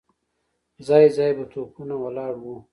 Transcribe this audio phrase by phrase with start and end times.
[0.87, 2.55] ځای ځای به توپونه ولاړ وو.